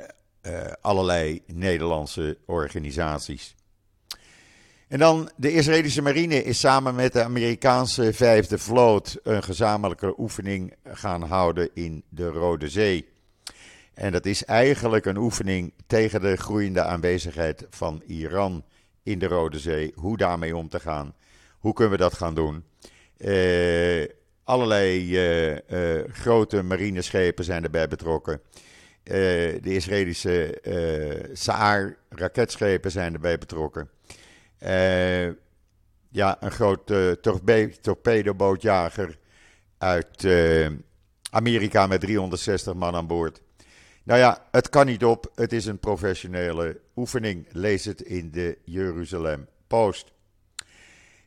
uh, 0.47 0.61
allerlei 0.81 1.43
Nederlandse 1.47 2.39
organisaties. 2.47 3.55
En 4.89 4.99
dan 4.99 5.31
de 5.37 5.53
Israëlische 5.53 6.03
marine 6.03 6.45
is 6.45 6.61
samen 6.61 6.95
met 6.95 7.13
de 7.13 7.23
Amerikaanse 7.23 8.13
vijfde 8.13 8.59
vloot 8.59 9.19
een 9.23 9.43
gezamenlijke 9.43 10.15
oefening 10.19 10.75
gaan 10.85 11.23
houden 11.23 11.71
in 11.75 12.05
de 12.09 12.29
Rode 12.29 12.69
Zee. 12.69 13.09
En 13.95 14.13
dat 14.13 14.27
is 14.27 14.45
eigenlijk 14.45 15.07
een 15.07 15.17
oefening 15.17 15.73
tegen 15.87 16.21
de 16.21 16.37
groeiende 16.37 16.83
aanwezigheid 16.83 17.67
van 17.71 18.03
Iran 18.07 18.65
in 19.03 19.19
de 19.19 19.27
Rode 19.27 19.59
Zee. 19.59 19.93
Hoe 19.95 20.17
daarmee 20.17 20.57
om 20.57 20.69
te 20.69 20.81
gaan. 20.81 21.15
Hoe 21.59 21.73
kunnen 21.73 21.93
we 21.93 22.03
dat 22.03 22.15
gaan 22.15 22.35
doen? 22.35 22.65
Uh, 23.19 24.05
allerlei 24.45 25.19
uh, 25.69 26.05
grote 26.13 26.63
marineschepen 26.63 27.45
zijn 27.45 27.65
erbij 27.65 27.89
betrokken. 27.89 28.41
Eh, 29.04 29.14
de 29.62 29.75
Israëlische 29.75 30.58
uh, 30.62 31.25
Saar 31.32 31.96
raketschepen 32.08 32.90
zijn 32.90 33.14
erbij 33.14 33.38
betrokken. 33.38 33.90
Uh, 34.62 35.26
ja, 36.11 36.37
een 36.40 36.50
grote 36.50 37.18
torpedobootjager 37.80 39.18
uit 39.78 40.26
Amerika 41.30 41.87
met 41.87 42.00
360 42.00 42.75
man 42.75 42.94
aan 42.94 43.06
boord. 43.06 43.40
Nou 44.02 44.20
ja, 44.20 44.46
het 44.50 44.68
kan 44.68 44.87
niet 44.87 45.04
op. 45.04 45.32
Het 45.34 45.52
is 45.52 45.66
een 45.66 45.78
professionele 45.78 46.80
oefening. 46.96 47.46
Lees 47.50 47.84
het 47.84 48.00
in 48.00 48.30
de 48.30 48.58
Jeruzalem 48.64 49.49
Post. 49.66 50.12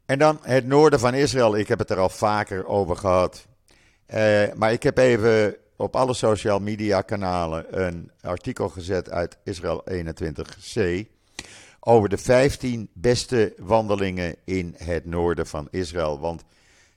En 0.06 0.20
dan 0.20 0.40
het 0.42 0.66
noorden 0.66 1.00
van 1.00 1.14
Israël. 1.14 1.58
Ik 1.58 1.68
heb 1.68 1.80
het 1.80 1.90
er 1.90 2.00
al 2.00 2.10
vaker 2.10 2.66
over 2.66 2.96
gehad. 2.96 3.48
maar 4.56 4.72
ik 4.72 4.84
heb 4.84 4.98
even 4.98 5.58
op 5.78 5.96
alle 5.96 6.14
social 6.14 6.60
media 6.60 7.02
kanalen 7.02 7.84
een 7.84 8.12
artikel 8.22 8.70
gezet 8.70 9.10
uit 9.10 9.38
Israël 9.44 9.84
21c 9.92 11.06
over 11.80 12.10
de 12.10 12.18
15 12.18 12.90
beste 12.94 13.54
wandelingen 13.58 14.36
in 14.44 14.76
het 14.78 15.06
noorden 15.06 15.48
van 15.48 15.68
Israël. 15.72 16.20
Want 16.20 16.44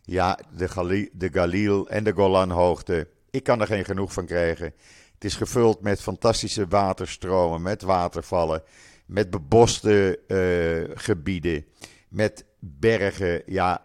ja, 0.03 0.39
de, 0.57 0.69
Galil, 0.69 1.09
de 1.13 1.29
Galil 1.33 1.89
en 1.89 2.05
de 2.05 2.13
Golanhoogte, 2.13 3.09
ik 3.31 3.43
kan 3.43 3.61
er 3.61 3.67
geen 3.67 3.85
genoeg 3.85 4.13
van 4.13 4.27
krijgen. 4.27 4.73
Het 5.15 5.25
is 5.25 5.35
gevuld 5.35 5.81
met 5.81 6.01
fantastische 6.01 6.67
waterstromen, 6.69 7.63
met 7.63 7.83
watervallen, 7.83 8.63
met 9.07 9.31
beboste 9.31 10.21
uh, 10.29 10.97
gebieden, 10.97 11.65
met 12.09 12.45
bergen. 12.59 13.43
Ja, 13.47 13.83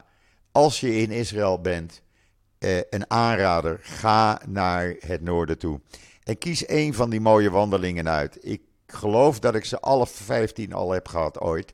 als 0.52 0.80
je 0.80 0.98
in 0.98 1.12
Israël 1.12 1.62
bent, 1.62 2.02
eh, 2.60 2.78
een 2.90 3.10
aanrader. 3.10 3.80
Ga 3.82 4.42
naar 4.48 4.96
het 5.00 5.22
noorden 5.22 5.58
toe. 5.58 5.80
En 6.24 6.38
kies 6.38 6.66
één 6.66 6.94
van 6.94 7.10
die 7.10 7.20
mooie 7.20 7.50
wandelingen 7.50 8.10
uit. 8.10 8.38
Ik 8.42 8.62
geloof 8.88 9.40
dat 9.40 9.56
ik 9.56 9.66
ze 9.66 9.80
alle 9.80 10.08
15 10.08 10.74
al 10.74 10.92
heb 10.92 11.08
gehad 11.08 11.40
ooit. 11.40 11.74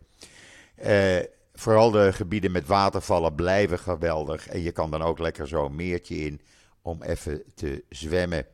Eh, 0.76 1.18
vooral 1.54 1.92
de 1.92 2.14
gebieden 2.14 2.52
met 2.52 2.68
watervallen 2.68 3.36
blijven 3.36 3.80
geweldig. 3.80 4.48
En 4.48 4.62
je 4.62 4.72
kan 4.72 4.92
dan 4.92 5.02
ook 5.02 5.20
lekker 5.20 5.48
zo'n 5.48 5.76
meertje 5.76 6.16
in 6.16 6.42
om 6.82 7.02
even 7.04 7.44
te 7.56 7.84
zwemmen. 7.90 8.46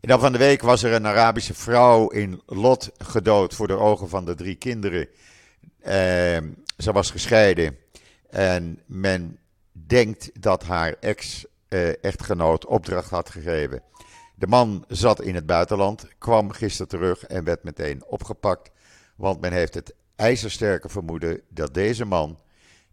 En 0.00 0.08
dan 0.08 0.20
van 0.20 0.32
de 0.32 0.38
week 0.38 0.62
was 0.62 0.82
er 0.82 0.92
een 0.92 1.06
Arabische 1.06 1.54
vrouw 1.54 2.08
in 2.08 2.42
Lot 2.46 2.90
gedood 2.98 3.54
voor 3.54 3.66
de 3.66 3.76
ogen 3.76 4.08
van 4.08 4.24
de 4.24 4.34
drie 4.34 4.54
kinderen. 4.54 5.08
Uh, 5.80 5.86
ze 6.76 6.92
was 6.92 7.10
gescheiden 7.10 7.78
en 8.30 8.82
men 8.86 9.38
denkt 9.86 10.42
dat 10.42 10.64
haar 10.64 10.94
ex-echtgenoot 11.00 12.66
opdracht 12.66 13.10
had 13.10 13.30
gegeven. 13.30 13.82
De 14.34 14.46
man 14.46 14.84
zat 14.88 15.22
in 15.22 15.34
het 15.34 15.46
buitenland, 15.46 16.08
kwam 16.18 16.50
gisteren 16.50 16.88
terug 16.88 17.24
en 17.24 17.44
werd 17.44 17.62
meteen 17.62 18.04
opgepakt. 18.04 18.70
Want 19.16 19.40
men 19.40 19.52
heeft 19.52 19.74
het 19.74 19.94
ijzersterke 20.16 20.88
vermoeden 20.88 21.40
dat 21.48 21.74
deze 21.74 22.04
man 22.04 22.38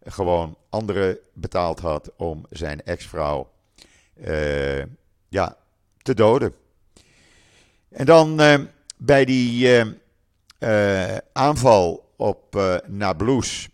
gewoon 0.04 0.56
anderen 0.68 1.18
betaald 1.32 1.80
had 1.80 2.10
om 2.16 2.46
zijn 2.50 2.82
ex-vrouw 2.82 3.50
uh, 4.14 4.82
ja, 5.28 5.56
te 6.02 6.14
doden. 6.14 6.54
En 7.88 8.06
dan 8.06 8.40
uh, 8.40 8.54
bij 8.96 9.24
die 9.24 9.84
aanval 11.32 12.12
op 12.16 12.60
Nablus 12.86 13.68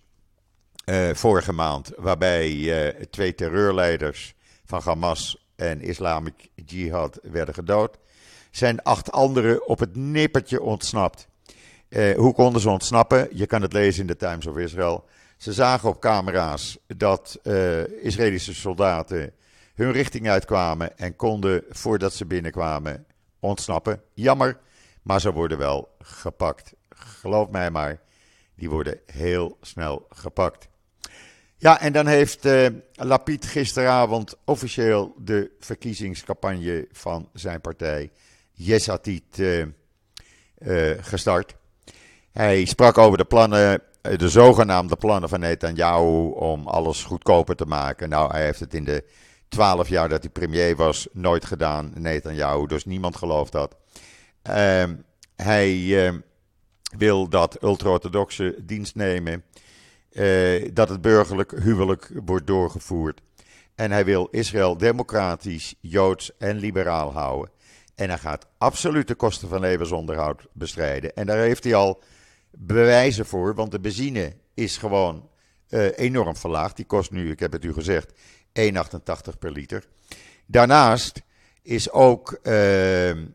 vorige 1.13 1.53
maand, 1.53 1.93
waarbij 1.97 2.51
uh, 2.51 3.03
twee 3.05 3.35
terreurleiders 3.35 4.35
van 4.65 4.81
Hamas 4.85 5.47
en 5.57 5.81
Islamic 5.81 6.49
Jihad 6.55 7.19
werden 7.23 7.55
gedood, 7.55 7.99
zijn 8.51 8.83
acht 8.83 9.13
anderen 9.13 9.67
op 9.67 9.79
het 9.79 9.97
nippertje 9.97 10.63
ontsnapt. 10.63 11.29
Uh, 11.89 12.17
hoe 12.17 12.35
konden 12.35 12.61
ze 12.61 12.71
ontsnappen? 12.71 13.29
Je 13.33 13.47
kan 13.47 13.63
het 13.63 13.73
lezen 13.73 14.01
in 14.01 14.07
de 14.07 14.17
Times 14.17 14.47
of 14.47 14.57
Israel. 14.57 15.05
Ze 15.37 15.53
zagen 15.53 15.89
op 15.89 16.01
camera's 16.01 16.79
dat 16.87 17.41
Israëlische 18.03 18.55
soldaten 18.55 19.33
hun 19.75 19.93
richting 19.93 20.29
uitkwamen 20.29 20.99
en 20.99 21.17
konden, 21.17 21.65
voordat 21.69 22.15
ze 22.15 22.27
binnenkwamen, 22.27 23.07
ontsnappen. 23.41 24.03
Jammer, 24.15 24.59
maar 25.03 25.21
ze 25.21 25.33
worden 25.33 25.59
wel 25.59 25.95
gepakt. 25.99 26.73
Geloof 26.89 27.51
mij 27.51 27.71
maar, 27.71 28.01
die 28.55 28.71
worden 28.71 29.01
heel 29.07 29.57
snel 29.61 30.07
gepakt. 30.11 30.69
Ja, 31.63 31.81
en 31.81 31.93
dan 31.93 32.07
heeft 32.07 32.47
uh, 32.47 32.67
Lapid 32.95 33.47
gisteravond 33.47 34.37
officieel 34.45 35.15
de 35.19 35.51
verkiezingscampagne 35.61 36.89
van 36.93 37.29
zijn 37.33 37.61
partij 37.61 38.11
Yesatit 38.53 39.39
uh, 39.39 39.67
uh, 40.59 40.91
gestart. 41.01 41.55
Hij 42.33 42.65
sprak 42.65 42.99
over 42.99 43.19
de 43.19 43.25
plannen, 43.25 43.83
de 44.01 44.29
zogenaamde 44.29 44.97
plannen 44.97 45.29
van 45.29 45.41
Netanyahu 45.41 46.33
om 46.33 46.67
alles 46.67 47.03
goedkoper 47.03 47.57
te 47.57 47.67
maken. 47.67 48.09
Nou, 48.09 48.33
hij 48.33 48.45
heeft 48.45 48.61
het 48.61 48.75
in 48.75 48.85
de 48.85 49.05
twaalf 49.49 49.89
jaar 49.89 50.09
dat 50.09 50.23
hij 50.23 50.31
premier 50.31 50.77
was 50.77 51.09
nooit 51.13 51.45
gedaan, 51.45 51.93
Netanyahu, 51.95 52.67
dus 52.67 52.85
niemand 52.85 53.17
gelooft 53.17 53.53
dat. 53.53 53.77
Ehm, 54.43 54.95
hij 55.37 56.23
wil 56.97 57.29
dat 57.29 57.63
ultra-orthodoxe 57.63 58.55
dienst 58.63 58.95
nemen 58.95 59.45
eh, 60.13 60.69
dat 60.73 60.89
het 60.89 61.01
burgerlijk 61.01 61.51
huwelijk 61.51 62.11
wordt 62.25 62.47
doorgevoerd. 62.47 63.21
En 63.75 63.91
hij 63.91 64.05
wil 64.05 64.29
Israël 64.31 64.77
democratisch, 64.77 65.75
joods 65.81 66.37
en 66.39 66.57
liberaal 66.57 67.13
houden. 67.13 67.51
En 67.95 68.09
hij 68.09 68.19
gaat 68.19 68.47
absoluut 68.59 69.09
de 69.09 69.15
kosten 69.15 69.49
van 69.49 69.61
levensonderhoud 69.61 70.47
bestrijden. 70.53 71.15
En 71.15 71.27
daar 71.27 71.39
heeft 71.39 71.65
hij 71.65 71.75
al 71.75 72.03
bewijzen 72.51 73.27
voor, 73.27 73.55
want 73.55 73.71
de 73.71 73.81
benzine 73.81 74.37
is 74.55 74.77
gewoon 74.77 75.29
uh, 75.69 75.99
enorm 75.99 76.37
verlaagd. 76.37 76.77
Die 76.77 76.85
kost 76.85 77.11
nu, 77.11 77.31
ik 77.31 77.41
heb 77.41 77.53
het 77.53 77.65
u 77.65 77.73
gezegd, 77.73 78.13
1,88 78.13 79.39
per 79.39 79.53
liter. 79.53 79.85
Daarnaast 80.47 81.23
is 81.63 81.91
ook 81.91 82.33
ehm, 82.33 83.27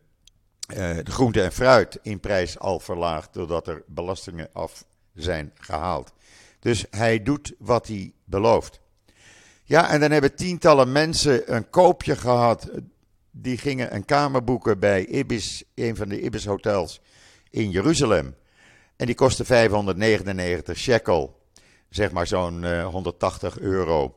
de 0.68 1.12
groente 1.12 1.42
en 1.42 1.52
fruit 1.52 2.00
in 2.02 2.20
prijs 2.20 2.60
al 2.60 2.80
verlaagd 2.80 3.34
doordat 3.34 3.68
er 3.68 3.84
belastingen 3.88 4.50
af 4.54 4.86
zijn 5.14 5.52
gehaald. 5.56 6.14
Dus 6.60 6.86
hij 6.90 7.24
doet 7.24 7.54
wat 7.58 7.88
hij 7.88 8.14
belooft. 8.24 8.80
Ja, 9.64 9.90
en 9.90 10.00
dan 10.00 10.12
hebben 10.12 10.36
tientallen 10.36 10.92
mensen 10.92 11.56
een 11.56 11.70
koopje 11.70 12.16
gehad. 12.16 12.70
Die 13.32 13.58
gingen 13.58 13.96
een 13.96 14.06
kamer 14.06 14.44
boeken 14.44 14.80
bij 14.80 15.06
Ibis, 15.06 15.64
een 15.76 15.96
van 15.96 16.10
de 16.10 16.22
Ibis 16.22 16.46
hotels 16.46 17.02
in 17.50 17.70
Jeruzalem. 17.70 18.36
En 18.96 19.06
die 19.06 19.16
kostte 19.16 19.46
599 19.46 20.78
shekel, 20.78 21.40
zeg 21.90 22.12
maar 22.12 22.28
zo'n 22.28 22.82
180 22.84 23.58
eh, 23.58 23.64
euro. 23.64 24.16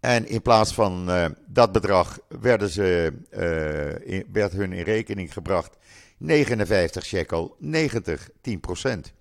En 0.00 0.26
in 0.26 0.42
plaats 0.42 0.74
van 0.74 1.10
uh, 1.10 1.26
dat 1.46 1.72
bedrag 1.72 2.18
werden 2.28 2.68
ze, 2.68 3.12
uh, 3.30 4.14
in, 4.14 4.26
werd 4.32 4.52
hun 4.52 4.72
in 4.72 4.84
rekening 4.84 5.32
gebracht 5.32 5.76
59 6.18 7.04
shekel, 7.04 7.56
90, 7.58 8.30
10 8.40 8.60
procent. 8.60 9.12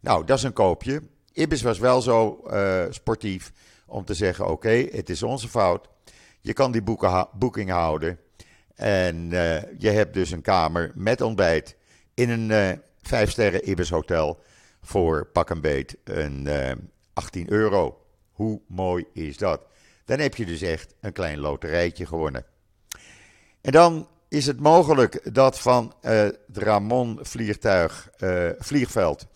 Nou, 0.00 0.24
dat 0.24 0.38
is 0.38 0.44
een 0.44 0.52
koopje. 0.52 1.02
Ibis 1.38 1.62
was 1.62 1.78
wel 1.78 2.00
zo 2.00 2.40
uh, 2.46 2.84
sportief 2.90 3.52
om 3.86 4.04
te 4.04 4.14
zeggen: 4.14 4.48
oké, 4.48 4.86
het 4.90 5.10
is 5.10 5.22
onze 5.22 5.48
fout. 5.48 5.88
Je 6.40 6.52
kan 6.52 6.72
die 6.72 6.82
boeking 7.32 7.70
houden. 7.70 8.18
En 8.74 9.16
uh, 9.16 9.62
je 9.78 9.90
hebt 9.90 10.14
dus 10.14 10.30
een 10.30 10.42
kamer 10.42 10.92
met 10.94 11.20
ontbijt 11.20 11.76
in 12.14 12.30
een 12.30 12.50
uh, 12.50 12.78
vijf 13.02 13.30
sterren 13.30 13.70
Ibis 13.70 13.90
hotel 13.90 14.40
voor 14.82 15.26
pak 15.26 15.50
een 15.50 15.60
beet 15.60 15.96
een 16.04 16.48
18 17.12 17.52
euro. 17.52 18.00
Hoe 18.32 18.60
mooi 18.66 19.04
is 19.12 19.36
dat? 19.36 19.60
Dan 20.04 20.18
heb 20.18 20.34
je 20.34 20.46
dus 20.46 20.62
echt 20.62 20.94
een 21.00 21.12
klein 21.12 21.38
loterijtje 21.38 22.06
gewonnen. 22.06 22.44
En 23.60 23.72
dan 23.72 24.08
is 24.28 24.46
het 24.46 24.60
mogelijk 24.60 25.34
dat 25.34 25.58
van 25.58 25.94
het 26.00 26.38
Ramon 26.52 27.18
vliegtuig, 27.22 28.10
vliegveld 28.58 29.26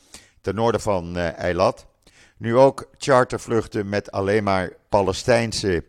ten 0.40 0.54
noorden 0.54 0.80
van 0.80 1.16
Eilat 1.16 1.86
nu 2.42 2.56
ook 2.56 2.90
chartervluchten 2.98 3.88
met 3.88 4.12
alleen 4.12 4.44
maar 4.44 4.72
Palestijnse 4.88 5.84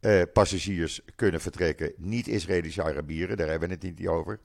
uh, 0.00 0.22
passagiers 0.32 1.00
kunnen 1.16 1.40
vertrekken. 1.40 1.92
Niet 1.96 2.28
Israëlische 2.28 2.82
Arabieren, 2.82 3.36
daar 3.36 3.48
hebben 3.48 3.68
we 3.68 3.74
het 3.74 3.98
niet 3.98 4.08
over. 4.08 4.38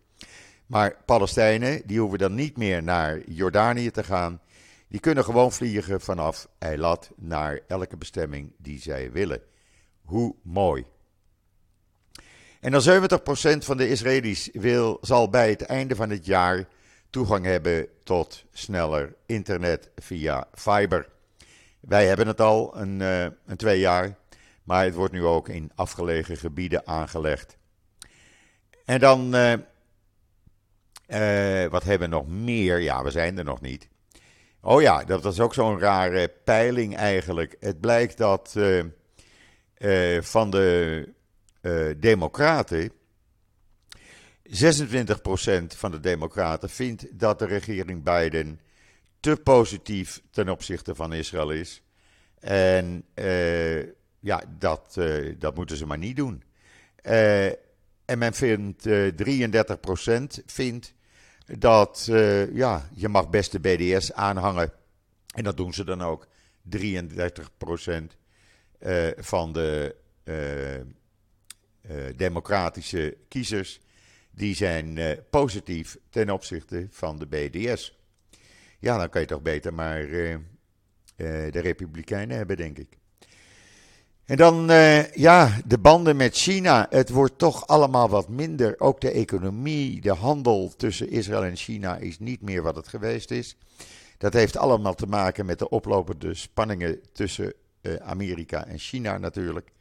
Maar 0.66 0.96
Palestijnen, 1.06 1.82
die 1.86 2.00
hoeven 2.00 2.20
dan 2.20 2.36
niet 2.36 2.58
meer 2.58 2.84
naar 2.84 3.22
Jordanië 3.26 3.92
te 3.92 4.04
gaan. 4.04 4.42
Die 4.88 5.00
kunnen 5.00 5.24
gewoon 5.24 5.52
vliegen 5.52 6.02
vanaf 6.02 6.48
Eilat 6.60 7.12
naar 7.16 7.60
elke 7.68 7.98
bestemming 7.98 8.52
die 8.58 8.82
zij 8.82 9.12
willen. 9.12 9.42
Hoe 10.02 10.36
mooi. 10.42 10.86
En 12.60 12.72
dan 12.72 12.82
70% 12.82 13.58
van 13.58 13.78
de 13.78 13.90
Israëli's 13.90 14.50
wil, 14.54 14.98
zal 15.02 15.30
bij 15.30 15.50
het 15.50 15.62
einde 15.62 15.96
van 15.96 16.10
het 16.10 16.26
jaar 16.26 16.68
toegang 17.10 17.46
hebben 17.46 17.88
tot 18.04 18.44
sneller 18.52 19.16
internet 19.26 19.90
via 19.96 20.48
fiber. 20.54 21.18
Wij 21.80 22.08
hebben 22.08 22.28
het 22.28 22.42
al 22.42 22.78
een, 22.78 23.00
uh, 23.00 23.24
een 23.24 23.58
twee 23.58 23.80
jaar, 23.80 24.18
maar 24.64 24.84
het 24.84 24.94
wordt 24.94 25.14
nu 25.14 25.26
ook 25.26 25.50
in 25.50 25.72
afgelegen 25.76 26.38
gebieden 26.38 26.88
aangelegd. 26.88 27.58
En 28.86 29.00
dan, 29.00 29.36
uh, 29.36 29.54
uh, 31.08 31.70
wat 31.70 31.84
hebben 31.84 32.10
we 32.10 32.16
nog 32.16 32.28
meer? 32.28 32.80
Ja, 32.80 33.04
we 33.04 33.12
zijn 33.12 33.38
er 33.38 33.44
nog 33.44 33.62
niet. 33.62 33.88
Oh 34.62 34.82
ja, 34.82 35.04
dat 35.04 35.24
was 35.24 35.40
ook 35.40 35.54
zo'n 35.54 35.80
rare 35.80 36.28
peiling 36.44 36.96
eigenlijk. 36.96 37.56
Het 37.60 37.80
blijkt 37.80 38.18
dat 38.18 38.56
van 40.22 40.50
de 40.50 41.14
Democraten. 41.98 42.92
26% 44.50 45.76
van 45.76 45.92
de 45.92 46.00
Democraten 46.00 46.70
vindt 46.70 47.20
dat 47.20 47.40
de 47.40 47.46
regering 47.46 48.04
Biden 48.04 48.60
te 49.20 49.36
positief 49.36 50.22
ten 50.32 50.50
opzichte 50.50 50.96
van 50.96 51.14
Israël 51.14 51.52
is. 51.52 51.82
En 52.40 53.04
uh, 53.16 53.84
ja, 54.20 54.44
dat, 54.58 54.96
uh, 55.00 55.36
dat 55.40 55.56
moeten 55.56 55.78
ze 55.78 55.86
maar 55.86 55.98
niet 55.98 56.16
doen. 56.16 56.44
Uh, 57.04 57.46
en 58.06 58.18
men 58.18 58.34
vindt, 58.34 58.88
33% 58.88 58.92
vindt 60.46 60.94
dat 61.58 62.08
ja, 62.54 62.90
je 62.94 63.08
mag 63.08 63.30
best 63.30 63.52
de 63.52 63.60
BDS 63.60 64.14
aanhangen. 64.14 64.72
En 65.34 65.44
dat 65.44 65.58
doen 65.58 65.74
ze 65.74 65.84
dan 65.84 66.02
ook. 66.02 66.28
33% 66.78 66.78
van 69.18 69.54
de 69.54 69.96
democratische 72.16 73.18
kiezers, 73.28 73.80
die 74.32 74.56
zijn 74.56 75.00
positief 75.30 75.98
ten 76.10 76.30
opzichte 76.30 76.88
van 76.90 77.20
de 77.20 77.28
BDS. 77.28 77.99
Ja, 78.80 78.98
dan 78.98 79.10
kan 79.10 79.22
je 79.22 79.28
toch 79.28 79.42
beter 79.42 79.74
maar 79.74 80.02
uh, 80.02 80.32
uh, 80.32 80.38
de 81.52 81.60
Republikeinen 81.60 82.38
hebben, 82.38 82.58
denk 82.58 82.78
ik. 82.78 82.98
En 84.26 84.38
dan, 84.38 84.72
uh, 84.72 85.12
ja, 85.12 85.58
de 85.66 85.78
banden 85.78 86.16
met 86.16 86.36
China. 86.36 86.88
Het 86.90 87.10
wordt 87.10 87.38
toch 87.38 87.68
allemaal 87.68 88.10
wat 88.10 88.30
minder. 88.30 88.80
Ook 88.80 89.02
de 89.02 89.12
economie, 89.12 90.02
de 90.02 90.14
handel 90.14 90.74
tussen 90.78 91.10
Israël 91.10 91.44
en 91.44 91.56
China 91.56 91.98
is 91.98 92.20
niet 92.20 92.42
meer 92.42 92.62
wat 92.62 92.76
het 92.76 92.88
geweest 92.88 93.32
is. 93.32 93.58
Dat 94.18 94.34
heeft 94.34 94.58
allemaal 94.58 94.96
te 94.96 95.08
maken 95.08 95.46
met 95.46 95.60
de 95.60 95.70
oplopende 95.70 96.34
spanningen 96.34 97.00
tussen 97.14 97.54
Amerika 98.02 98.66
en 98.66 98.78
China 98.78 99.18
natuurlijk. 99.18 99.72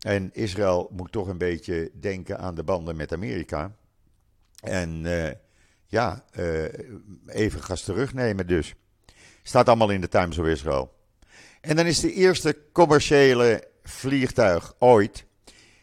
En 0.00 0.30
Israël 0.32 0.90
moet 0.92 1.12
toch 1.12 1.28
een 1.28 1.38
beetje 1.38 1.90
denken 2.00 2.38
aan 2.38 2.54
de 2.54 2.62
banden 2.62 2.96
met 2.96 3.12
Amerika. 3.12 3.72
En 4.60 5.04
ja, 5.92 6.24
uh, 6.38 6.64
even 7.26 7.62
gas 7.62 7.82
terugnemen 7.82 8.46
dus. 8.46 8.74
Staat 9.42 9.68
allemaal 9.68 9.90
in 9.90 10.00
de 10.00 10.08
Times 10.08 10.38
of 10.38 10.46
Israel. 10.46 10.94
En 11.60 11.76
dan 11.76 11.86
is 11.86 12.00
de 12.00 12.12
eerste 12.12 12.58
commerciële 12.72 13.68
vliegtuig 13.82 14.74
ooit, 14.78 15.24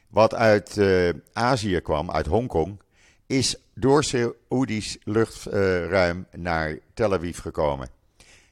wat 0.07 0.33
uit 0.33 0.77
uh, 0.77 1.09
Azië 1.33 1.79
kwam, 1.79 2.11
uit 2.11 2.25
Hongkong, 2.25 2.81
is 3.25 3.55
door 3.73 4.03
Saoedisch 4.03 4.97
luchtruim 5.03 6.27
naar 6.31 6.77
Tel 6.93 7.13
Aviv 7.13 7.39
gekomen. 7.39 7.89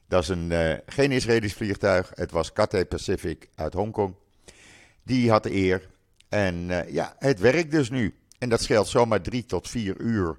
Dat 0.08 0.22
is 0.22 0.28
een, 0.28 0.80
geen 0.86 1.12
Israëlisch 1.12 1.54
vliegtuig, 1.54 2.10
het 2.14 2.30
was 2.30 2.52
Cathay 2.52 2.84
Pacific 2.84 3.48
uit 3.54 3.72
Hongkong. 3.72 4.14
Die 5.02 5.30
had 5.30 5.42
de 5.42 5.54
eer. 5.54 5.88
En 6.28 6.84
ja, 6.90 7.16
het 7.18 7.40
werkt 7.40 7.70
dus 7.70 7.90
nu. 7.90 8.14
En 8.38 8.48
dat 8.48 8.62
scheelt 8.62 8.88
zomaar 8.88 9.20
drie 9.20 9.44
tot 9.44 9.68
vier 9.68 10.00
uur 10.00 10.38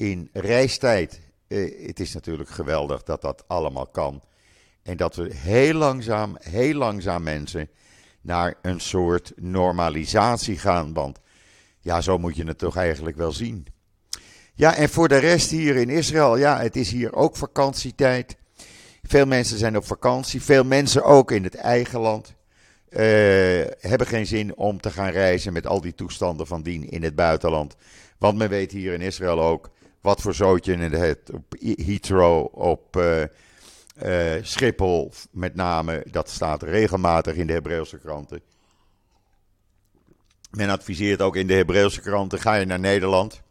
in 0.00 0.28
reistijd. 0.32 1.20
Uh, 1.48 1.86
het 1.86 2.00
is 2.00 2.14
natuurlijk 2.14 2.48
geweldig 2.48 3.02
dat 3.02 3.22
dat 3.22 3.44
allemaal 3.46 3.86
kan. 3.86 4.22
En 4.82 4.96
dat 4.96 5.16
we 5.16 5.34
heel 5.34 5.74
langzaam, 5.74 6.36
heel 6.38 6.74
langzaam 6.74 7.22
mensen 7.22 7.68
naar 8.20 8.54
een 8.62 8.80
soort 8.80 9.32
normalisatie 9.36 10.58
gaan. 10.58 10.92
Want 10.92 11.18
ja, 11.80 12.00
zo 12.00 12.18
moet 12.18 12.36
je 12.36 12.44
het 12.44 12.58
toch 12.58 12.76
eigenlijk 12.76 13.16
wel 13.16 13.32
zien. 13.32 13.66
Ja, 14.54 14.74
en 14.74 14.88
voor 14.88 15.08
de 15.08 15.16
rest 15.16 15.50
hier 15.50 15.76
in 15.76 15.88
Israël, 15.88 16.36
ja, 16.36 16.60
het 16.60 16.76
is 16.76 16.90
hier 16.90 17.14
ook 17.14 17.36
vakantietijd. 17.36 18.36
Veel 19.02 19.26
mensen 19.26 19.58
zijn 19.58 19.76
op 19.76 19.86
vakantie, 19.86 20.42
veel 20.42 20.64
mensen 20.64 21.04
ook 21.04 21.30
in 21.30 21.44
het 21.44 21.54
eigen 21.54 22.00
land. 22.00 22.34
Uh, 22.90 22.98
hebben 23.80 24.06
geen 24.06 24.26
zin 24.26 24.56
om 24.56 24.80
te 24.80 24.90
gaan 24.90 25.10
reizen 25.10 25.52
met 25.52 25.66
al 25.66 25.80
die 25.80 25.94
toestanden 25.94 26.46
van 26.46 26.62
dien 26.62 26.90
in 26.90 27.02
het 27.02 27.14
buitenland. 27.14 27.76
Want 28.18 28.38
men 28.38 28.48
weet 28.48 28.72
hier 28.72 28.92
in 28.92 29.00
Israël 29.00 29.40
ook 29.42 29.70
wat 30.00 30.20
voor 30.20 30.34
zootje 30.34 30.72
in 30.72 30.80
het 30.80 31.30
op 31.32 31.54
Heathrow, 31.60 32.48
op 32.52 32.96
uh, 32.96 33.22
uh, 34.02 34.42
Schiphol 34.42 35.12
met 35.30 35.54
name. 35.54 36.04
Dat 36.10 36.30
staat 36.30 36.62
regelmatig 36.62 37.34
in 37.34 37.46
de 37.46 37.52
Hebreeuwse 37.52 37.98
kranten. 37.98 38.40
Men 40.50 40.68
adviseert 40.68 41.22
ook 41.22 41.36
in 41.36 41.46
de 41.46 41.54
Hebreeuwse 41.54 42.00
kranten: 42.00 42.40
ga 42.40 42.54
je 42.54 42.66
naar 42.66 42.80
Nederland. 42.80 43.42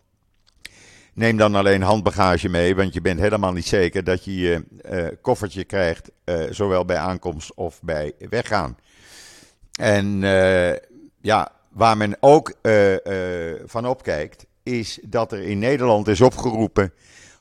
Neem 1.14 1.38
dan 1.38 1.56
alleen 1.56 1.82
handbagage 1.82 2.50
mee, 2.50 2.76
want 2.76 2.94
je 2.94 3.02
bent 3.02 3.20
helemaal 3.20 3.52
niet 3.52 3.68
zeker 3.68 4.04
dat 4.04 4.26
je 4.26 4.36
je 4.36 4.64
uh, 4.92 5.08
koffertje 5.22 5.64
krijgt, 5.64 6.12
zowel 6.50 6.86
bij 6.86 6.98
aankomst 6.98 7.54
of 7.54 7.82
bij 7.82 8.14
weggaan. 8.30 8.78
En 9.80 10.20
ja, 11.22 11.52
waar 11.70 11.98
men 11.98 12.18
ook 12.20 12.54
van 13.66 13.88
opkijkt, 13.88 14.46
is 14.70 15.00
dat 15.02 15.32
er 15.32 15.42
in 15.42 15.60
Nederland 15.60 16.08
is 16.08 16.22
opgeroepen 16.22 16.94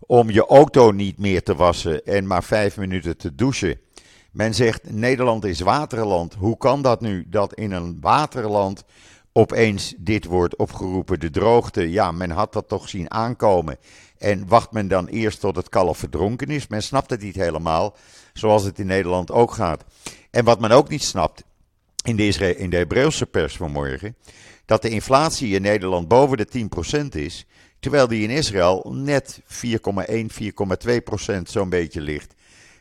om 0.06 0.30
je 0.30 0.46
auto 0.46 0.90
niet 0.90 1.18
meer 1.18 1.42
te 1.42 1.54
wassen 1.54 2.04
en 2.04 2.26
maar 2.26 2.44
vijf 2.44 2.76
minuten 2.76 3.16
te 3.16 3.34
douchen. 3.34 3.80
Men 4.32 4.54
zegt 4.54 4.92
Nederland 4.92 5.44
is 5.44 5.60
waterland. 5.60 6.34
Hoe 6.34 6.56
kan 6.56 6.82
dat 6.82 7.00
nu 7.00 7.26
dat 7.28 7.54
in 7.54 7.72
een 7.72 7.98
waterland 8.00 8.84
opeens 9.32 9.94
dit 9.98 10.24
wordt 10.24 10.56
opgeroepen, 10.56 11.20
de 11.20 11.30
droogte? 11.30 11.90
Ja, 11.90 12.12
men 12.12 12.30
had 12.30 12.52
dat 12.52 12.68
toch 12.68 12.88
zien 12.88 13.10
aankomen. 13.10 13.76
En 14.18 14.48
wacht 14.48 14.72
men 14.72 14.88
dan 14.88 15.06
eerst 15.06 15.40
tot 15.40 15.56
het 15.56 15.68
kalf 15.68 15.98
verdronken 15.98 16.48
is? 16.48 16.66
Men 16.66 16.82
snapt 16.82 17.10
het 17.10 17.22
niet 17.22 17.34
helemaal, 17.34 17.96
zoals 18.32 18.64
het 18.64 18.78
in 18.78 18.86
Nederland 18.86 19.30
ook 19.30 19.52
gaat. 19.52 19.84
En 20.30 20.44
wat 20.44 20.60
men 20.60 20.70
ook 20.70 20.88
niet 20.88 21.04
snapt 21.04 21.44
in 22.04 22.16
de, 22.16 22.56
in 22.56 22.70
de 22.70 22.76
Hebreeuwse 22.76 23.26
pers 23.26 23.56
vanmorgen, 23.56 24.16
dat 24.68 24.82
de 24.82 24.88
inflatie 24.88 25.54
in 25.54 25.62
Nederland 25.62 26.08
boven 26.08 26.36
de 26.36 26.68
10% 27.04 27.06
is, 27.08 27.46
terwijl 27.80 28.08
die 28.08 28.22
in 28.22 28.30
Israël 28.30 28.92
net 28.94 29.40
4,1, 29.42 29.46
4,2% 31.36 31.42
zo'n 31.42 31.68
beetje 31.68 32.00
ligt. 32.00 32.34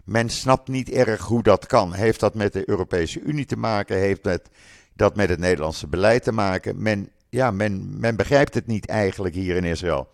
Men 0.03 0.29
snapt 0.29 0.67
niet 0.67 0.89
erg 0.89 1.21
hoe 1.21 1.43
dat 1.43 1.65
kan. 1.65 1.93
Heeft 1.93 2.19
dat 2.19 2.33
met 2.33 2.53
de 2.53 2.69
Europese 2.69 3.19
Unie 3.19 3.45
te 3.45 3.57
maken? 3.57 3.97
Heeft 3.97 4.25
het, 4.25 4.49
dat 4.93 5.15
met 5.15 5.29
het 5.29 5.39
Nederlandse 5.39 5.87
beleid 5.87 6.23
te 6.23 6.31
maken? 6.31 6.81
Men, 6.81 7.09
ja, 7.29 7.51
men, 7.51 7.99
men 7.99 8.15
begrijpt 8.15 8.53
het 8.53 8.67
niet 8.67 8.85
eigenlijk 8.85 9.35
hier 9.35 9.55
in 9.55 9.63
Israël. 9.63 10.07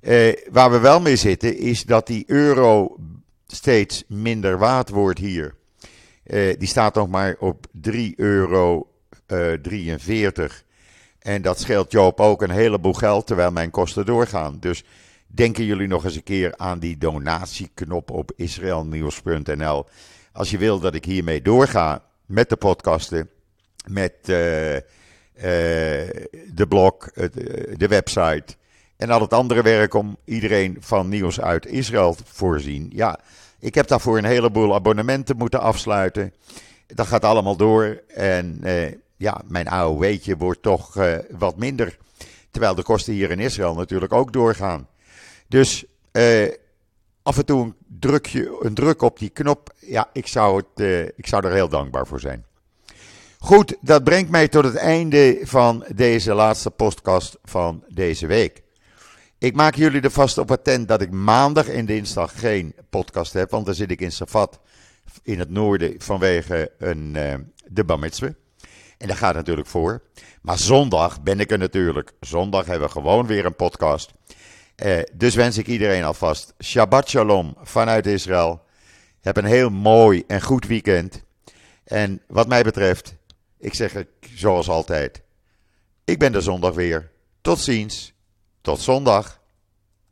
Eh, 0.00 0.32
waar 0.50 0.70
we 0.70 0.78
wel 0.78 1.00
mee 1.00 1.16
zitten 1.16 1.56
is 1.56 1.84
dat 1.84 2.06
die 2.06 2.24
euro 2.26 2.96
steeds 3.46 4.04
minder 4.08 4.58
waard 4.58 4.88
wordt 4.88 5.18
hier. 5.18 5.54
Eh, 6.22 6.58
die 6.58 6.68
staat 6.68 6.94
nog 6.94 7.08
maar 7.08 7.36
op 7.38 7.66
3,43 7.72 8.14
euro. 8.16 8.88
Eh, 9.26 9.52
43. 9.52 10.64
En 11.18 11.42
dat 11.42 11.60
scheelt 11.60 11.92
Joop 11.92 12.20
ook 12.20 12.42
een 12.42 12.50
heleboel 12.50 12.92
geld 12.92 13.26
terwijl 13.26 13.50
mijn 13.50 13.70
kosten 13.70 14.06
doorgaan. 14.06 14.56
Dus 14.60 14.84
denken 15.26 15.64
jullie 15.64 15.86
nog 15.86 16.04
eens 16.04 16.16
een 16.16 16.22
keer 16.22 16.56
aan 16.56 16.78
die 16.78 16.98
donatieknop 16.98 18.10
op 18.10 18.32
israelnieuws.nl. 18.36 19.86
Als 20.32 20.50
je 20.50 20.58
wil 20.58 20.78
dat 20.80 20.94
ik 20.94 21.04
hiermee 21.04 21.42
doorga 21.42 22.02
met 22.26 22.48
de 22.48 22.56
podcasten, 22.56 23.30
met 23.86 24.12
uh, 24.26 24.74
uh, 24.74 24.80
de 25.34 26.66
blog, 26.68 26.96
de 27.76 27.86
website 27.88 28.54
en 28.96 29.10
al 29.10 29.20
het 29.20 29.32
andere 29.32 29.62
werk 29.62 29.94
om 29.94 30.16
iedereen 30.24 30.76
van 30.80 31.08
nieuws 31.08 31.40
uit 31.40 31.66
Israël 31.66 32.14
te 32.14 32.22
voorzien. 32.26 32.90
Ja, 32.94 33.20
ik 33.58 33.74
heb 33.74 33.86
daarvoor 33.86 34.18
een 34.18 34.24
heleboel 34.24 34.74
abonnementen 34.74 35.36
moeten 35.36 35.60
afsluiten. 35.60 36.34
Dat 36.86 37.06
gaat 37.06 37.24
allemaal 37.24 37.56
door. 37.56 38.02
En 38.08 38.60
ja, 39.16 39.42
mijn 39.48 39.68
AOW'tje 39.68 40.36
wordt 40.36 40.62
toch 40.62 40.96
uh, 40.96 41.16
wat 41.30 41.56
minder. 41.56 41.96
Terwijl 42.50 42.74
de 42.74 42.82
kosten 42.82 43.12
hier 43.12 43.30
in 43.30 43.40
Israël 43.40 43.74
natuurlijk 43.74 44.12
ook 44.12 44.32
doorgaan. 44.32 44.88
Dus 45.48 45.84
uh, 46.12 46.48
af 47.22 47.38
en 47.38 47.44
toe 47.44 47.64
een, 47.64 47.74
drukje, 48.00 48.58
een 48.60 48.74
druk 48.74 49.02
op 49.02 49.18
die 49.18 49.28
knop. 49.28 49.74
Ja, 49.78 50.10
ik 50.12 50.26
zou, 50.26 50.62
het, 50.74 51.12
ik 51.16 51.26
zou 51.26 51.46
er 51.46 51.52
heel 51.52 51.68
dankbaar 51.68 52.06
voor 52.06 52.20
zijn. 52.20 52.44
Goed, 53.38 53.76
dat 53.80 54.04
brengt 54.04 54.30
mij 54.30 54.48
tot 54.48 54.64
het 54.64 54.76
einde 54.76 55.40
van 55.42 55.84
deze 55.94 56.34
laatste 56.34 56.70
podcast 56.70 57.38
van 57.44 57.84
deze 57.88 58.26
week. 58.26 58.62
Ik 59.38 59.54
maak 59.54 59.74
jullie 59.74 60.00
er 60.00 60.10
vast 60.10 60.38
op 60.38 60.50
attent 60.50 60.88
dat 60.88 61.00
ik 61.00 61.10
maandag 61.10 61.68
en 61.68 61.86
dinsdag 61.86 62.40
geen 62.40 62.74
podcast 62.90 63.32
heb, 63.32 63.50
want 63.50 63.66
dan 63.66 63.74
zit 63.74 63.90
ik 63.90 64.00
in 64.00 64.12
Safat 64.12 64.60
in 65.22 65.38
het 65.38 65.50
noorden 65.50 65.94
vanwege 65.98 66.72
een, 66.78 67.16
de 67.66 67.84
Bamitzwe. 67.84 68.34
En 68.98 69.08
dat 69.08 69.16
gaat 69.16 69.34
natuurlijk 69.34 69.68
voor. 69.68 70.02
Maar 70.42 70.58
zondag 70.58 71.22
ben 71.22 71.40
ik 71.40 71.50
er 71.50 71.58
natuurlijk. 71.58 72.12
Zondag 72.20 72.66
hebben 72.66 72.86
we 72.86 72.92
gewoon 72.92 73.26
weer 73.26 73.44
een 73.44 73.56
podcast. 73.56 74.12
Uh, 74.84 75.02
dus 75.12 75.34
wens 75.34 75.58
ik 75.58 75.66
iedereen 75.66 76.04
alvast 76.04 76.54
Shabbat 76.64 77.08
Shalom 77.08 77.56
vanuit 77.62 78.06
Israël. 78.06 78.64
Heb 79.20 79.36
een 79.36 79.44
heel 79.44 79.70
mooi 79.70 80.24
en 80.26 80.42
goed 80.42 80.66
weekend. 80.66 81.22
En 81.84 82.22
wat 82.26 82.48
mij 82.48 82.62
betreft, 82.62 83.14
ik 83.58 83.74
zeg 83.74 83.92
het 83.92 84.08
zoals 84.34 84.68
altijd. 84.68 85.22
Ik 86.04 86.18
ben 86.18 86.34
er 86.34 86.42
zondag 86.42 86.74
weer. 86.74 87.10
Tot 87.40 87.58
ziens. 87.58 88.12
Tot 88.60 88.80
zondag. 88.80 89.35